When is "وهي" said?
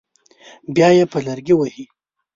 1.57-1.85